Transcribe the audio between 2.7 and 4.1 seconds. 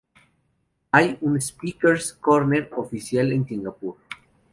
oficial en Singapur.